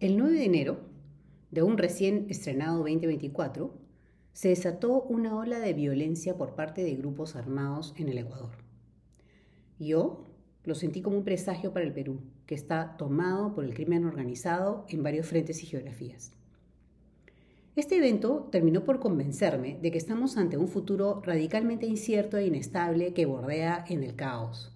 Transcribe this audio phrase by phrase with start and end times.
[0.00, 0.78] El 9 de enero
[1.50, 3.74] de un recién estrenado 2024,
[4.32, 8.52] se desató una ola de violencia por parte de grupos armados en el Ecuador.
[9.78, 10.24] Yo
[10.64, 14.86] lo sentí como un presagio para el Perú, que está tomado por el crimen organizado
[14.88, 16.32] en varios frentes y geografías.
[17.76, 23.12] Este evento terminó por convencerme de que estamos ante un futuro radicalmente incierto e inestable
[23.12, 24.74] que bordea en el caos.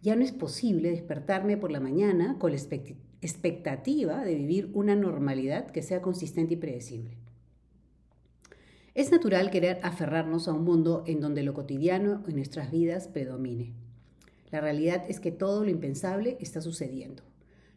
[0.00, 5.70] Ya no es posible despertarme por la mañana con la expectativa de vivir una normalidad
[5.70, 7.16] que sea consistente y predecible.
[8.94, 13.72] Es natural querer aferrarnos a un mundo en donde lo cotidiano en nuestras vidas predomine.
[14.50, 17.22] La realidad es que todo lo impensable está sucediendo.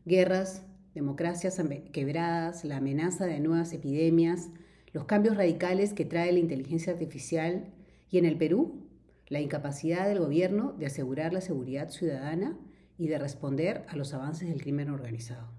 [0.06, 0.64] Guerras,
[0.96, 4.50] democracias quebradas, la amenaza de nuevas epidemias,
[4.92, 7.66] los cambios radicales que trae la inteligencia artificial
[8.10, 8.84] y en el Perú,
[9.28, 12.58] la incapacidad del gobierno de asegurar la seguridad ciudadana
[13.04, 15.50] y de responder a los avances del crimen organizado.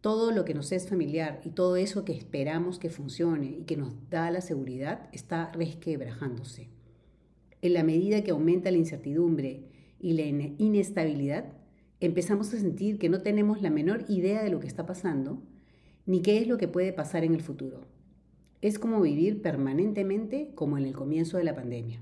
[0.00, 3.76] Todo lo que nos es familiar y todo eso que esperamos que funcione y que
[3.76, 6.68] nos da la seguridad está resquebrajándose.
[7.62, 9.64] En la medida que aumenta la incertidumbre
[9.98, 10.22] y la
[10.56, 11.46] inestabilidad,
[11.98, 15.42] empezamos a sentir que no tenemos la menor idea de lo que está pasando
[16.06, 17.80] ni qué es lo que puede pasar en el futuro.
[18.62, 22.00] Es como vivir permanentemente como en el comienzo de la pandemia.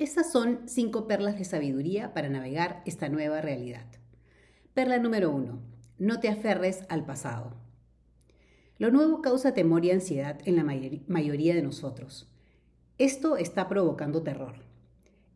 [0.00, 3.84] Estas son cinco perlas de sabiduría para navegar esta nueva realidad.
[4.72, 5.60] Perla número uno.
[5.98, 7.52] No te aferres al pasado.
[8.78, 12.32] Lo nuevo causa temor y ansiedad en la mayoría de nosotros.
[12.96, 14.54] Esto está provocando terror.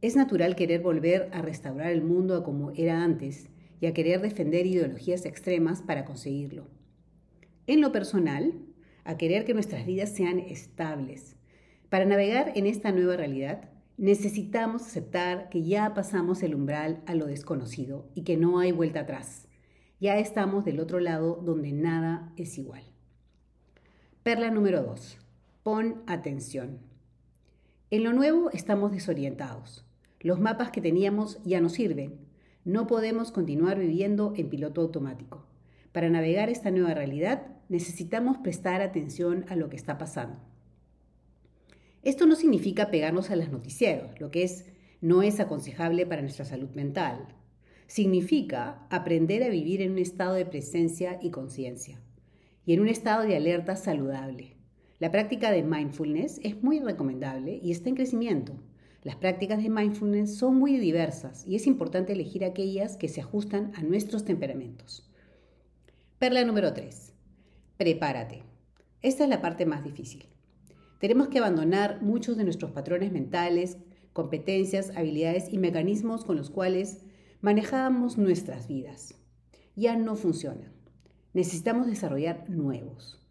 [0.00, 3.50] Es natural querer volver a restaurar el mundo a como era antes
[3.82, 6.68] y a querer defender ideologías extremas para conseguirlo.
[7.66, 8.54] En lo personal,
[9.04, 11.36] a querer que nuestras vidas sean estables.
[11.90, 17.26] Para navegar en esta nueva realidad, Necesitamos aceptar que ya pasamos el umbral a lo
[17.26, 19.46] desconocido y que no hay vuelta atrás.
[20.00, 22.82] Ya estamos del otro lado donde nada es igual.
[24.24, 25.18] Perla número 2.
[25.62, 26.80] Pon atención.
[27.92, 29.86] En lo nuevo estamos desorientados.
[30.18, 32.18] Los mapas que teníamos ya no sirven.
[32.64, 35.46] No podemos continuar viviendo en piloto automático.
[35.92, 40.40] Para navegar esta nueva realidad necesitamos prestar atención a lo que está pasando.
[42.04, 44.66] Esto no significa pegarnos a los noticieros, lo que es
[45.00, 47.26] no es aconsejable para nuestra salud mental.
[47.86, 52.02] Significa aprender a vivir en un estado de presencia y conciencia
[52.66, 54.56] y en un estado de alerta saludable.
[54.98, 58.54] La práctica de mindfulness es muy recomendable y está en crecimiento.
[59.02, 63.72] Las prácticas de mindfulness son muy diversas y es importante elegir aquellas que se ajustan
[63.76, 65.10] a nuestros temperamentos.
[66.18, 67.14] Perla número 3.
[67.78, 68.42] Prepárate.
[69.00, 70.26] Esta es la parte más difícil.
[71.04, 73.76] Tenemos que abandonar muchos de nuestros patrones mentales,
[74.14, 77.04] competencias, habilidades y mecanismos con los cuales
[77.42, 79.14] manejábamos nuestras vidas.
[79.76, 80.72] Ya no funcionan.
[81.34, 83.22] Necesitamos desarrollar nuevos.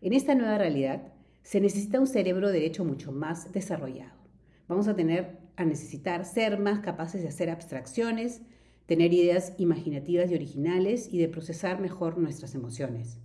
[0.00, 4.20] En esta nueva realidad se necesita un cerebro derecho mucho más desarrollado.
[4.68, 8.42] Vamos a tener a necesitar ser más capaces de hacer abstracciones,
[8.86, 13.18] tener ideas imaginativas y originales y de procesar mejor nuestras emociones.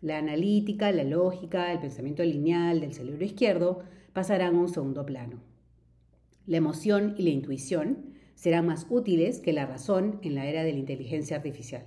[0.00, 3.80] La analítica, la lógica, el pensamiento lineal del cerebro izquierdo
[4.12, 5.40] pasarán a un segundo plano.
[6.46, 10.72] La emoción y la intuición serán más útiles que la razón en la era de
[10.72, 11.84] la inteligencia artificial.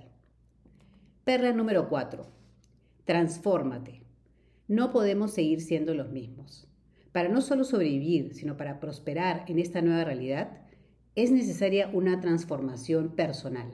[1.24, 2.26] Perla número 4.
[3.04, 4.02] Transfórmate.
[4.68, 6.68] No podemos seguir siendo los mismos.
[7.12, 10.62] Para no solo sobrevivir, sino para prosperar en esta nueva realidad,
[11.14, 13.70] es necesaria una transformación personal.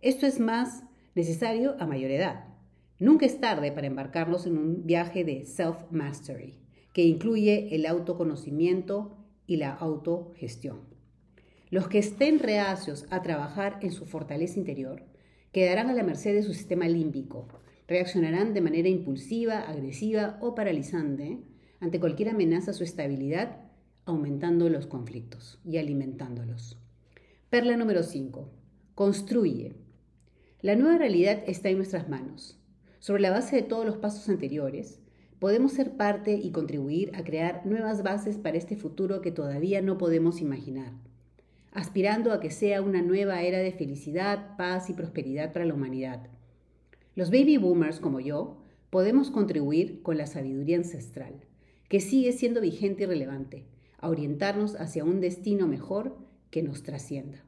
[0.00, 0.84] Esto es más
[1.14, 2.55] necesario a mayor edad.
[2.98, 6.58] Nunca es tarde para embarcarnos en un viaje de self-mastery,
[6.94, 10.80] que incluye el autoconocimiento y la autogestión.
[11.68, 15.02] Los que estén reacios a trabajar en su fortaleza interior
[15.52, 17.48] quedarán a la merced de su sistema límbico,
[17.86, 21.40] reaccionarán de manera impulsiva, agresiva o paralizante
[21.80, 23.58] ante cualquier amenaza a su estabilidad,
[24.06, 26.78] aumentando los conflictos y alimentándolos.
[27.50, 28.50] Perla número 5.
[28.94, 29.74] Construye.
[30.62, 32.58] La nueva realidad está en nuestras manos.
[32.98, 35.00] Sobre la base de todos los pasos anteriores,
[35.38, 39.98] podemos ser parte y contribuir a crear nuevas bases para este futuro que todavía no
[39.98, 40.92] podemos imaginar,
[41.72, 46.26] aspirando a que sea una nueva era de felicidad, paz y prosperidad para la humanidad.
[47.14, 51.34] Los baby boomers como yo podemos contribuir con la sabiduría ancestral,
[51.88, 53.64] que sigue siendo vigente y relevante,
[53.98, 56.16] a orientarnos hacia un destino mejor
[56.50, 57.44] que nos trascienda.